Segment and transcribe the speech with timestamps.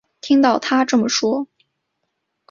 [0.19, 1.47] 听到她这么说